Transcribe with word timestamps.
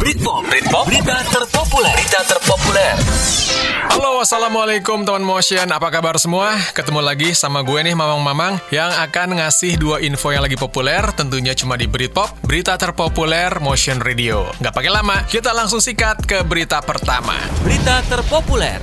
Britpop, 0.00 0.48
Britpop, 0.48 0.88
berita 0.88 1.12
terpopuler, 1.28 1.92
berita 1.92 2.24
terpopuler. 2.24 2.96
Halo, 3.92 4.24
Assalamualaikum 4.24 5.04
teman 5.04 5.20
motion, 5.20 5.68
apa 5.68 5.92
kabar 5.92 6.16
semua? 6.16 6.56
Ketemu 6.72 7.04
lagi 7.04 7.36
sama 7.36 7.60
gue 7.60 7.84
nih 7.84 7.92
Mamang-Mamang 7.92 8.64
yang 8.72 8.88
akan 8.88 9.36
ngasih 9.36 9.76
dua 9.76 10.00
info 10.00 10.32
yang 10.32 10.40
lagi 10.40 10.56
populer, 10.56 11.04
tentunya 11.12 11.52
cuma 11.52 11.76
di 11.76 11.84
Britpop, 11.84 12.32
berita 12.40 12.80
terpopuler 12.80 13.60
Motion 13.60 14.00
Radio. 14.00 14.48
Nggak 14.64 14.72
pakai 14.72 14.88
lama, 14.88 15.20
kita 15.28 15.52
langsung 15.52 15.84
sikat 15.84 16.24
ke 16.24 16.48
berita 16.48 16.80
pertama. 16.80 17.36
Berita 17.60 18.00
terpopuler. 18.08 18.80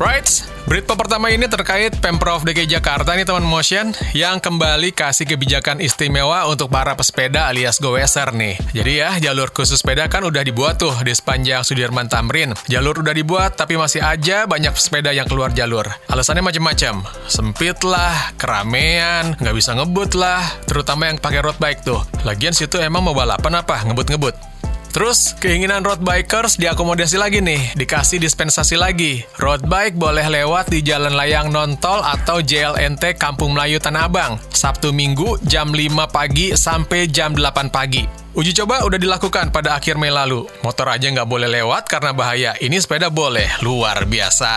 Right, 0.00 0.24
Berita 0.72 0.96
pertama 0.96 1.28
ini 1.28 1.44
terkait 1.52 2.00
Pemprov 2.00 2.48
DKI 2.48 2.80
Jakarta 2.80 3.12
nih 3.12 3.28
teman 3.28 3.44
motion 3.44 3.92
yang 4.16 4.40
kembali 4.40 4.96
kasih 4.96 5.28
kebijakan 5.28 5.84
istimewa 5.84 6.48
untuk 6.48 6.72
para 6.72 6.96
pesepeda 6.96 7.44
alias 7.52 7.76
goeser 7.76 8.32
nih. 8.32 8.56
Jadi 8.72 9.04
ya, 9.04 9.20
jalur 9.20 9.52
khusus 9.52 9.84
sepeda 9.84 10.08
kan 10.08 10.24
udah 10.24 10.40
dibuat 10.40 10.80
tuh 10.80 10.96
di 11.04 11.12
sepanjang 11.12 11.60
Sudirman 11.60 12.08
Tamrin. 12.08 12.56
Jalur 12.72 13.04
udah 13.04 13.12
dibuat 13.12 13.52
tapi 13.60 13.76
masih 13.76 14.00
aja 14.00 14.48
banyak 14.48 14.72
pesepeda 14.72 15.12
yang 15.12 15.28
keluar 15.28 15.52
jalur. 15.52 15.84
Alasannya 16.08 16.40
macam-macam. 16.40 17.04
Sempit 17.28 17.84
lah, 17.84 18.32
keramaian, 18.40 19.36
nggak 19.44 19.52
bisa 19.52 19.76
ngebut 19.76 20.16
lah, 20.16 20.40
terutama 20.64 21.12
yang 21.12 21.20
pakai 21.20 21.44
road 21.44 21.60
bike 21.60 21.84
tuh. 21.84 22.00
Lagian 22.24 22.56
situ 22.56 22.80
emang 22.80 23.04
mau 23.04 23.12
balapan 23.12 23.60
apa? 23.60 23.84
Ngebut-ngebut. 23.84 24.51
Terus, 24.92 25.32
keinginan 25.40 25.80
road 25.88 26.04
bikers 26.04 26.60
diakomodasi 26.60 27.16
lagi 27.16 27.40
nih, 27.40 27.72
dikasih 27.80 28.20
dispensasi 28.20 28.76
lagi. 28.76 29.24
Road 29.40 29.64
bike 29.64 29.96
boleh 29.96 30.28
lewat 30.28 30.68
di 30.68 30.84
jalan 30.84 31.16
layang 31.16 31.48
non-tol 31.48 32.04
atau 32.04 32.44
JLNT 32.44 33.16
Kampung 33.16 33.56
Melayu 33.56 33.80
Tanah 33.80 34.04
Abang, 34.04 34.36
Sabtu 34.52 34.92
Minggu 34.92 35.40
jam 35.48 35.72
5 35.72 35.96
pagi 36.12 36.52
sampai 36.52 37.08
jam 37.08 37.32
8 37.32 37.72
pagi. 37.72 38.21
Uji 38.32 38.56
coba 38.56 38.80
udah 38.88 38.96
dilakukan 38.96 39.52
pada 39.52 39.76
akhir 39.76 40.00
Mei 40.00 40.08
lalu. 40.08 40.48
Motor 40.64 40.88
aja 40.88 41.04
nggak 41.04 41.28
boleh 41.28 41.52
lewat 41.52 41.84
karena 41.84 42.16
bahaya. 42.16 42.56
Ini 42.56 42.80
sepeda 42.80 43.12
boleh. 43.12 43.60
Luar 43.60 44.08
biasa. 44.08 44.48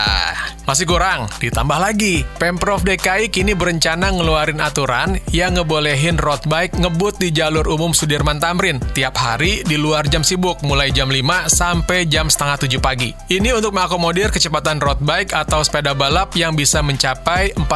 Masih 0.63 0.88
kurang, 0.88 1.27
ditambah 1.44 1.75
lagi. 1.75 2.23
Pemprov 2.39 2.88
DKI 2.88 3.27
kini 3.27 3.52
berencana 3.52 4.16
ngeluarin 4.16 4.63
aturan 4.63 5.19
yang 5.35 5.59
ngebolehin 5.59 6.16
road 6.16 6.39
bike 6.47 6.80
ngebut 6.80 7.19
di 7.19 7.35
jalur 7.35 7.67
umum 7.67 7.91
Sudirman 7.91 8.39
Tamrin 8.39 8.80
tiap 8.95 9.19
hari 9.19 9.59
di 9.67 9.75
luar 9.75 10.07
jam 10.07 10.23
sibuk 10.23 10.63
mulai 10.63 10.95
jam 10.95 11.11
5 11.11 11.52
sampai 11.52 12.07
jam 12.07 12.31
setengah 12.31 12.80
7 12.80 12.80
pagi. 12.80 13.11
Ini 13.28 13.59
untuk 13.59 13.75
mengakomodir 13.75 14.31
kecepatan 14.31 14.80
road 14.80 15.03
bike 15.03 15.35
atau 15.35 15.59
sepeda 15.67 15.91
balap 15.91 16.31
yang 16.39 16.55
bisa 16.55 16.80
mencapai 16.80 17.52
40 17.59 17.67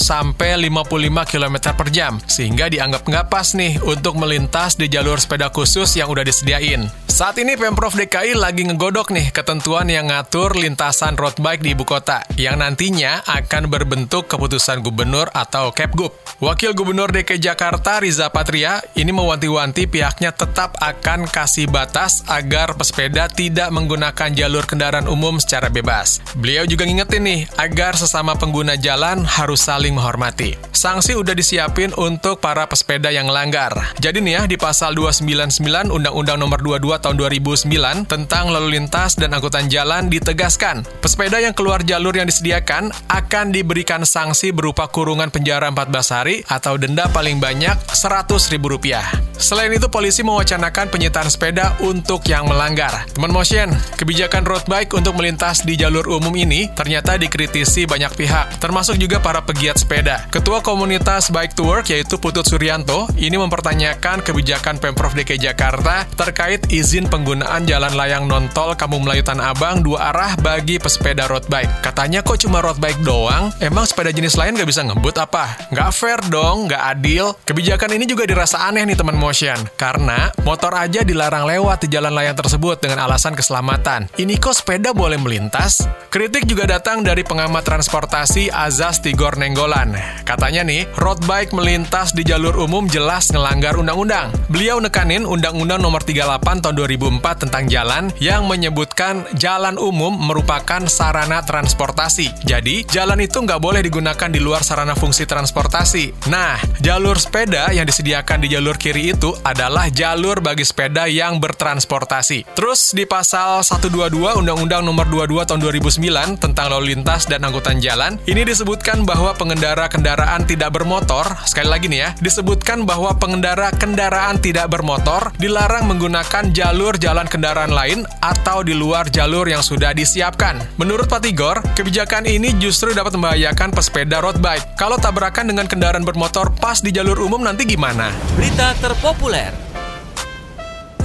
sampai 0.00 0.56
55 0.64 1.28
km 1.28 1.56
per 1.76 1.88
jam 1.92 2.16
sehingga 2.24 2.72
dianggap 2.72 3.04
nggak 3.04 3.28
pas 3.28 3.52
nih 3.52 3.76
untuk 3.84 4.16
melintas 4.16 4.80
di 4.80 4.88
jalur 4.88 5.20
sepeda 5.26 5.50
khusus 5.50 5.90
yang 5.98 6.06
udah 6.06 6.22
disediain. 6.22 6.86
Saat 7.10 7.42
ini 7.42 7.58
Pemprov 7.58 7.96
DKI 7.96 8.38
lagi 8.38 8.62
ngegodok 8.62 9.10
nih 9.10 9.34
ketentuan 9.34 9.90
yang 9.90 10.12
ngatur 10.12 10.54
lintasan 10.54 11.18
road 11.18 11.34
bike 11.42 11.64
di 11.64 11.74
ibu 11.74 11.82
kota, 11.82 12.22
yang 12.38 12.62
nantinya 12.62 13.26
akan 13.26 13.66
berbentuk 13.66 14.30
keputusan 14.30 14.86
gubernur 14.86 15.26
atau 15.34 15.74
Kepgub. 15.74 16.12
Wakil 16.36 16.76
Gubernur 16.76 17.08
DKI 17.08 17.40
Jakarta 17.40 18.04
Riza 18.04 18.28
Patria 18.28 18.84
ini 18.92 19.08
mewanti-wanti 19.08 19.88
pihaknya 19.88 20.36
tetap 20.36 20.76
akan 20.76 21.24
kasih 21.24 21.64
batas 21.72 22.20
agar 22.28 22.76
pesepeda 22.76 23.32
tidak 23.32 23.72
menggunakan 23.72 24.36
jalur 24.36 24.68
kendaraan 24.68 25.08
umum 25.08 25.40
secara 25.40 25.72
bebas. 25.72 26.20
Beliau 26.36 26.68
juga 26.68 26.84
ngingetin 26.84 27.24
nih 27.24 27.40
agar 27.56 27.96
sesama 27.96 28.36
pengguna 28.36 28.76
jalan 28.76 29.24
harus 29.24 29.64
saling 29.64 29.96
menghormati. 29.96 30.60
Sanksi 30.76 31.16
udah 31.16 31.32
disiapin 31.32 31.96
untuk 31.96 32.44
para 32.44 32.68
pesepeda 32.68 33.08
yang 33.08 33.32
langgar. 33.32 33.72
Jadi 33.96 34.20
nih 34.20 34.32
ya 34.36 34.42
di 34.44 34.60
pasal 34.60 34.92
299 35.24 35.88
Undang-Undang 35.88 36.36
Nomor 36.36 36.60
22 36.60 37.00
Tahun 37.00 37.16
2009 37.16 38.04
tentang 38.04 38.52
lalu 38.52 38.76
lintas 38.76 39.16
dan 39.16 39.32
angkutan 39.32 39.72
jalan 39.72 40.12
ditegaskan, 40.12 40.84
pesepeda 41.00 41.40
yang 41.40 41.56
keluar 41.56 41.80
jalur 41.80 42.12
yang 42.12 42.28
disediakan 42.28 42.92
akan 43.08 43.56
diberikan 43.56 44.04
sanksi 44.04 44.52
berupa 44.52 44.84
kurungan 44.92 45.32
penjara 45.32 45.72
14 45.72 46.12
hari 46.12 46.26
hari 46.26 46.42
atau 46.50 46.74
denda 46.74 47.06
paling 47.14 47.38
banyak 47.38 47.78
Rp100.000. 47.86 49.25
Selain 49.36 49.72
itu, 49.72 49.86
polisi 49.92 50.24
mewacanakan 50.24 50.88
penyitaan 50.88 51.28
sepeda 51.28 51.76
untuk 51.84 52.24
yang 52.26 52.48
melanggar. 52.48 53.06
Teman 53.12 53.32
motion, 53.32 53.72
kebijakan 53.96 54.44
road 54.48 54.64
bike 54.66 54.92
untuk 54.96 55.14
melintas 55.16 55.62
di 55.62 55.76
jalur 55.76 56.08
umum 56.08 56.32
ini 56.36 56.68
ternyata 56.72 57.16
dikritisi 57.20 57.88
banyak 57.88 58.12
pihak, 58.16 58.58
termasuk 58.58 58.96
juga 59.00 59.20
para 59.20 59.44
pegiat 59.44 59.80
sepeda. 59.80 60.24
Ketua 60.28 60.60
komunitas 60.60 61.28
Bike 61.32 61.54
to 61.56 61.64
Work 61.68 61.88
yaitu 61.92 62.16
Putut 62.20 62.44
Suryanto 62.48 63.06
ini 63.16 63.36
mempertanyakan 63.36 64.24
kebijakan 64.24 64.80
Pemprov 64.80 65.12
DKI 65.14 65.52
Jakarta 65.52 66.08
terkait 66.16 66.68
izin 66.72 67.06
penggunaan 67.06 67.64
jalan 67.68 67.92
layang 67.94 68.24
non-tol 68.26 68.74
Kampung 68.74 69.04
Melayu 69.04 69.22
Tanah 69.22 69.52
Abang 69.52 69.80
dua 69.84 70.12
arah 70.12 70.34
bagi 70.40 70.80
pesepeda 70.80 71.28
road 71.28 71.46
bike. 71.46 71.84
Katanya 71.84 72.20
kok 72.20 72.40
cuma 72.40 72.64
road 72.64 72.78
bike 72.80 73.02
doang? 73.04 73.52
Emang 73.60 73.84
sepeda 73.84 74.10
jenis 74.12 74.34
lain 74.38 74.56
nggak 74.56 74.68
bisa 74.68 74.82
ngebut 74.84 75.16
apa? 75.18 75.56
Nggak 75.72 75.90
fair 75.92 76.20
dong, 76.28 76.68
nggak 76.68 76.82
adil. 76.96 77.36
Kebijakan 77.46 77.96
ini 77.96 78.04
juga 78.06 78.26
dirasa 78.26 78.66
aneh 78.66 78.84
nih 78.84 78.96
teman 78.98 79.16
motion. 79.26 79.58
Karena 79.74 80.30
motor 80.46 80.70
aja 80.78 81.02
dilarang 81.02 81.50
lewat 81.50 81.82
di 81.82 81.98
jalan 81.98 82.14
layang 82.14 82.38
tersebut 82.38 82.78
dengan 82.78 83.02
alasan 83.02 83.34
keselamatan. 83.34 84.06
Ini 84.14 84.38
kok 84.38 84.54
sepeda 84.54 84.94
boleh 84.94 85.18
melintas? 85.18 85.82
Kritik 86.06 86.46
juga 86.46 86.70
datang 86.70 87.02
dari 87.02 87.26
pengamat 87.26 87.66
transportasi 87.66 88.54
Azaz 88.54 89.02
Tigor 89.02 89.34
Nenggolan. 89.34 89.98
Katanya 90.22 90.62
nih, 90.62 90.86
road 91.02 91.18
bike 91.26 91.50
melintas 91.50 92.14
di 92.14 92.22
jalur 92.22 92.54
umum 92.62 92.86
jelas 92.86 93.34
ngelanggar 93.34 93.74
undang-undang. 93.74 94.30
Beliau 94.46 94.78
nekanin 94.78 95.26
Undang-Undang 95.26 95.82
Nomor 95.82 96.06
38 96.06 96.62
Tahun 96.62 96.76
2004 96.78 97.42
tentang 97.42 97.64
jalan 97.66 98.08
yang 98.22 98.46
menyebutkan 98.46 99.26
jalan 99.34 99.74
umum 99.76 100.14
merupakan 100.14 100.86
sarana 100.86 101.42
transportasi. 101.42 102.30
Jadi, 102.46 102.86
jalan 102.86 103.18
itu 103.20 103.42
nggak 103.42 103.58
boleh 103.58 103.82
digunakan 103.82 104.30
di 104.30 104.38
luar 104.38 104.62
sarana 104.62 104.94
fungsi 104.94 105.26
transportasi. 105.26 106.30
Nah, 106.32 106.56
jalur 106.80 107.18
sepeda 107.18 107.74
yang 107.74 107.84
disediakan 107.84 108.46
di 108.46 108.54
jalur 108.54 108.78
kiri 108.78 109.12
itu 109.12 109.15
adalah 109.46 109.88
jalur 109.88 110.44
bagi 110.44 110.60
sepeda 110.60 111.08
yang 111.08 111.40
bertransportasi. 111.40 112.44
Terus 112.52 112.92
di 112.92 113.08
pasal 113.08 113.64
122 113.64 114.36
Undang-Undang 114.44 114.84
Nomor 114.84 115.08
22 115.08 115.48
Tahun 115.48 115.60
2009 115.64 116.36
tentang 116.36 116.66
lalu 116.68 116.92
lintas 116.92 117.24
dan 117.24 117.40
angkutan 117.40 117.80
jalan, 117.80 118.20
ini 118.28 118.44
disebutkan 118.44 119.08
bahwa 119.08 119.32
pengendara 119.32 119.88
kendaraan 119.88 120.44
tidak 120.44 120.76
bermotor, 120.76 121.24
sekali 121.48 121.72
lagi 121.72 121.88
nih 121.88 122.00
ya, 122.04 122.10
disebutkan 122.20 122.84
bahwa 122.84 123.16
pengendara 123.16 123.72
kendaraan 123.72 124.36
tidak 124.36 124.68
bermotor 124.68 125.32
dilarang 125.40 125.88
menggunakan 125.88 126.52
jalur 126.52 127.00
jalan 127.00 127.24
kendaraan 127.24 127.72
lain 127.72 128.04
atau 128.20 128.60
di 128.60 128.76
luar 128.76 129.08
jalur 129.08 129.48
yang 129.48 129.64
sudah 129.64 129.96
disiapkan. 129.96 130.60
Menurut 130.76 131.08
Pak 131.08 131.24
Tigor, 131.24 131.64
kebijakan 131.72 132.28
ini 132.28 132.52
justru 132.60 132.92
dapat 132.92 133.16
membahayakan 133.16 133.72
pesepeda 133.72 134.20
road 134.20 134.42
bike. 134.44 134.76
Kalau 134.76 135.00
tabrakan 135.00 135.48
dengan 135.48 135.64
kendaraan 135.64 136.04
bermotor 136.04 136.52
pas 136.60 136.84
di 136.84 136.92
jalur 136.92 137.16
umum 137.24 137.40
nanti 137.40 137.64
gimana? 137.64 138.12
Berita 138.36 138.76
terpopuler 139.06 139.54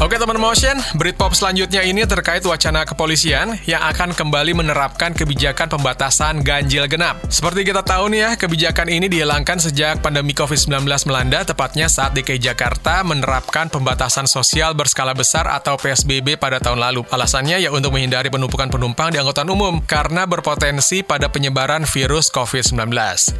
Oke 0.01 0.17
teman 0.17 0.41
motion, 0.41 0.81
Britpop 0.97 1.37
selanjutnya 1.37 1.85
ini 1.85 2.01
terkait 2.09 2.41
wacana 2.41 2.81
kepolisian 2.89 3.53
yang 3.69 3.85
akan 3.85 4.17
kembali 4.17 4.57
menerapkan 4.57 5.13
kebijakan 5.13 5.69
pembatasan 5.69 6.41
ganjil 6.41 6.89
genap. 6.89 7.21
Seperti 7.29 7.61
kita 7.61 7.85
tahu 7.85 8.09
nih 8.09 8.25
ya, 8.25 8.29
kebijakan 8.33 8.89
ini 8.89 9.05
dihilangkan 9.05 9.61
sejak 9.61 10.01
pandemi 10.01 10.33
COVID-19 10.33 10.89
melanda, 11.05 11.45
tepatnya 11.45 11.85
saat 11.85 12.17
DKI 12.17 12.41
Jakarta 12.41 13.05
menerapkan 13.05 13.69
pembatasan 13.69 14.25
sosial 14.25 14.73
berskala 14.73 15.13
besar 15.13 15.45
atau 15.45 15.77
PSBB 15.77 16.33
pada 16.41 16.57
tahun 16.57 16.81
lalu. 16.81 17.05
Alasannya 17.13 17.61
ya 17.61 17.69
untuk 17.69 17.93
menghindari 17.93 18.33
penumpukan 18.33 18.73
penumpang 18.73 19.13
di 19.13 19.21
angkutan 19.21 19.45
umum 19.53 19.85
karena 19.85 20.25
berpotensi 20.25 21.05
pada 21.05 21.29
penyebaran 21.29 21.85
virus 21.85 22.33
COVID-19. 22.33 22.89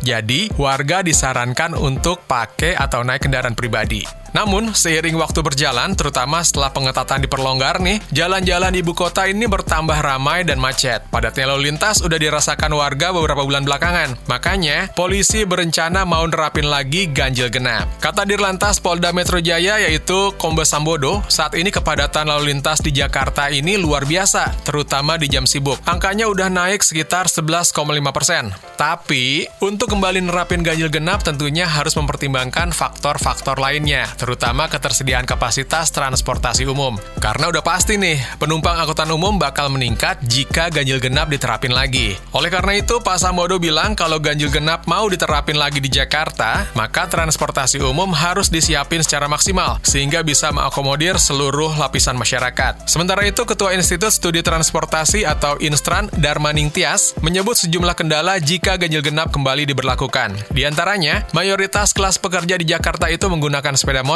Jadi, 0.05 0.53
warga 0.61 1.01
disarankan 1.01 1.73
untuk 1.73 2.21
pakai 2.29 2.77
atau 2.77 3.01
naik 3.01 3.25
kendaraan 3.25 3.57
pribadi. 3.57 4.20
Namun, 4.31 4.71
seiring 4.71 5.19
waktu 5.19 5.43
berjalan, 5.43 5.91
terutama 5.93 6.39
setelah 6.39 6.71
pengetatan 6.71 7.23
diperlonggar 7.27 7.83
nih, 7.83 7.99
jalan-jalan 8.15 8.71
ibu 8.79 8.95
kota 8.95 9.27
ini 9.27 9.43
bertambah 9.47 9.99
ramai 9.99 10.47
dan 10.47 10.55
macet. 10.55 11.03
Padatnya 11.11 11.51
lalu 11.51 11.71
lintas 11.71 11.99
udah 11.99 12.15
dirasakan 12.15 12.71
warga 12.71 13.11
beberapa 13.11 13.43
bulan 13.43 13.67
belakangan. 13.67 14.15
Makanya, 14.31 14.91
polisi 14.95 15.43
berencana 15.43 16.07
mau 16.07 16.23
nerapin 16.23 16.71
lagi 16.71 17.11
ganjil 17.11 17.51
genap. 17.51 17.91
Kata 17.99 18.23
Dirlantas 18.23 18.79
Polda 18.79 19.11
Metro 19.11 19.43
Jaya 19.43 19.83
yaitu 19.83 20.31
Kombes 20.39 20.71
Sambodo, 20.71 21.19
saat 21.27 21.51
ini 21.59 21.67
kepadatan 21.67 22.31
lalu 22.31 22.55
lintas 22.55 22.79
di 22.79 22.95
Jakarta 22.95 23.51
ini 23.51 23.75
luar 23.75 24.07
biasa, 24.07 24.63
terutama 24.63 25.19
di 25.19 25.27
jam 25.27 25.43
sibuk. 25.43 25.75
Angkanya 25.83 26.31
udah 26.31 26.47
naik 26.47 26.79
sekitar 26.79 27.27
11,5 27.27 27.75
persen. 28.15 28.55
Tapi, 28.79 29.45
untuk 29.59 29.91
kembali 29.91 30.23
nerapin 30.23 30.63
ganjil 30.63 30.87
genap 30.87 31.21
tentunya 31.21 31.67
harus 31.67 31.93
mempertimbangkan 31.99 32.71
faktor-faktor 32.71 33.59
lainnya, 33.59 34.09
terutama 34.21 34.69
ketersediaan 34.69 35.25
kapasitas 35.25 35.89
transportasi 35.89 36.69
umum. 36.69 36.93
Karena 37.17 37.49
udah 37.49 37.65
pasti 37.65 37.97
nih, 37.97 38.21
penumpang 38.37 38.77
angkutan 38.77 39.09
umum 39.09 39.41
bakal 39.41 39.73
meningkat 39.73 40.21
jika 40.21 40.69
ganjil 40.69 41.01
genap 41.01 41.33
diterapin 41.33 41.73
lagi. 41.73 42.13
Oleh 42.37 42.53
karena 42.53 42.77
itu, 42.77 43.01
Pak 43.01 43.17
Sambodo 43.17 43.57
bilang 43.57 43.97
kalau 43.97 44.21
ganjil 44.21 44.53
genap 44.53 44.85
mau 44.85 45.09
diterapin 45.09 45.57
lagi 45.57 45.81
di 45.81 45.89
Jakarta, 45.89 46.69
maka 46.77 47.09
transportasi 47.09 47.81
umum 47.81 48.13
harus 48.13 48.53
disiapin 48.53 49.01
secara 49.01 49.25
maksimal, 49.25 49.81
sehingga 49.81 50.21
bisa 50.21 50.53
mengakomodir 50.53 51.17
seluruh 51.17 51.73
lapisan 51.81 52.13
masyarakat. 52.13 52.85
Sementara 52.85 53.25
itu, 53.25 53.41
Ketua 53.41 53.73
Institut 53.73 54.13
Studi 54.13 54.45
Transportasi 54.45 55.25
atau 55.25 55.57
Instran, 55.57 56.13
Darmaning 56.13 56.69
Tias, 56.69 57.17
menyebut 57.25 57.57
sejumlah 57.57 57.97
kendala 57.97 58.37
jika 58.37 58.77
ganjil 58.77 59.01
genap 59.01 59.33
kembali 59.33 59.65
diberlakukan. 59.65 60.37
Di 60.53 60.69
antaranya, 60.69 61.25
mayoritas 61.33 61.95
kelas 61.97 62.21
pekerja 62.21 62.59
di 62.59 62.69
Jakarta 62.69 63.09
itu 63.09 63.25
menggunakan 63.25 63.73
sepeda 63.73 64.03
motor. 64.03 64.10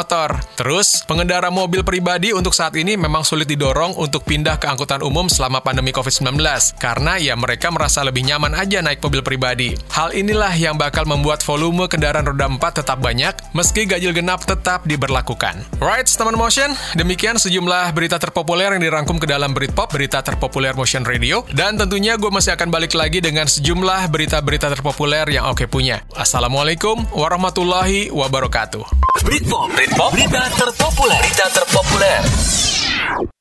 Terus, 0.56 1.00
pengendara 1.08 1.48
mobil 1.48 1.80
pribadi 1.80 2.36
untuk 2.36 2.52
saat 2.52 2.76
ini 2.76 3.00
memang 3.00 3.24
sulit 3.24 3.48
didorong 3.48 3.96
untuk 3.96 4.28
pindah 4.28 4.60
ke 4.60 4.68
angkutan 4.68 5.00
umum 5.00 5.24
selama 5.32 5.64
pandemi 5.64 5.88
COVID-19, 5.88 6.36
karena 6.76 7.16
ya 7.16 7.32
mereka 7.32 7.72
merasa 7.72 8.04
lebih 8.04 8.28
nyaman 8.28 8.52
aja 8.52 8.84
naik 8.84 9.00
mobil 9.00 9.24
pribadi. 9.24 9.72
Hal 9.92 10.12
inilah 10.12 10.52
yang 10.52 10.76
bakal 10.76 11.08
membuat 11.08 11.40
volume 11.40 11.88
kendaraan 11.88 12.28
roda 12.28 12.44
4 12.44 12.60
tetap 12.84 13.00
banyak, 13.00 13.32
meski 13.56 13.88
ganjil 13.88 14.12
genap 14.12 14.44
tetap 14.44 14.84
diberlakukan. 14.84 15.64
Right, 15.80 16.04
teman 16.04 16.36
motion, 16.36 16.76
demikian 16.92 17.40
sejumlah 17.40 17.96
berita 17.96 18.20
terpopuler 18.20 18.76
yang 18.76 18.84
dirangkum 18.84 19.16
ke 19.16 19.24
dalam 19.24 19.56
Britpop, 19.56 19.96
berita 19.96 20.20
terpopuler 20.20 20.76
Motion 20.76 21.08
Radio, 21.08 21.48
dan 21.56 21.80
tentunya 21.80 22.20
gue 22.20 22.28
masih 22.28 22.52
akan 22.52 22.68
balik 22.68 22.92
lagi 22.92 23.24
dengan 23.24 23.48
sejumlah 23.48 24.12
berita-berita 24.12 24.68
terpopuler 24.72 25.24
yang 25.32 25.48
oke 25.48 25.64
punya. 25.68 26.04
Assalamualaikum 26.12 27.00
warahmatullahi 27.16 28.12
wabarakatuh. 28.12 28.84
Britpop, 29.24 29.72
Britpop, 29.86 30.10
berita 30.10 30.50
terpopuler, 30.50 31.18
berita 31.22 31.46
terpopuler. 31.54 33.35